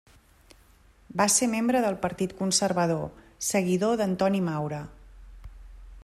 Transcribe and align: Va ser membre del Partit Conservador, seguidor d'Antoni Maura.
Va 1.19 1.27
ser 1.33 1.49
membre 1.51 1.81
del 1.83 1.97
Partit 2.05 2.33
Conservador, 2.41 3.05
seguidor 3.49 3.97
d'Antoni 4.01 4.41
Maura. 4.51 4.81